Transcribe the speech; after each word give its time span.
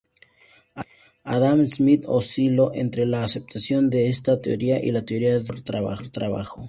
Adam 1.25 1.63
Smith 1.67 2.05
osciló 2.07 2.71
entre 2.73 3.05
la 3.05 3.23
aceptación 3.23 3.91
de 3.91 4.09
esta 4.09 4.41
teoría 4.41 4.83
y 4.83 4.89
la 4.91 5.05
teoría 5.05 5.35
del 5.35 5.43
valor-trabajo. 5.43 6.59